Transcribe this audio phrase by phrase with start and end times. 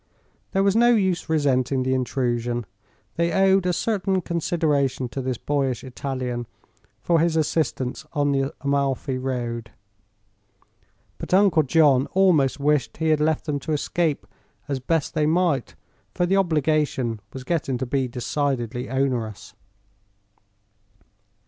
[0.51, 2.65] There was no use resenting the intrusion.
[3.17, 6.47] They owed a certain consideration to this boyish Italian
[7.03, 9.69] for his assistance on the Amalfi road.
[11.19, 14.25] But Uncle John almost wished he had left them to escape
[14.67, 15.75] as best they might,
[16.15, 19.53] for the obligation was getting to be decidedly onerous.